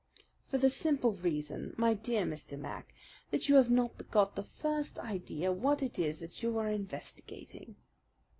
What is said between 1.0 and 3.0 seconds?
reason, my dear Mr. Mac,